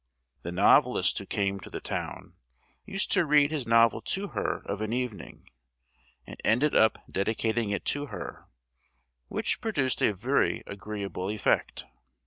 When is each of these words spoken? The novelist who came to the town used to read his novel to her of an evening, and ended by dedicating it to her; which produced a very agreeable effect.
The 0.41 0.51
novelist 0.51 1.19
who 1.19 1.27
came 1.27 1.59
to 1.59 1.69
the 1.69 1.79
town 1.79 2.33
used 2.85 3.11
to 3.11 3.23
read 3.23 3.51
his 3.51 3.67
novel 3.67 4.01
to 4.01 4.29
her 4.29 4.63
of 4.65 4.81
an 4.81 4.93
evening, 4.93 5.51
and 6.25 6.41
ended 6.43 6.71
by 6.71 6.89
dedicating 7.11 7.69
it 7.69 7.85
to 7.93 8.07
her; 8.07 8.47
which 9.27 9.61
produced 9.61 10.01
a 10.01 10.11
very 10.11 10.63
agreeable 10.65 11.29
effect. 11.29 11.85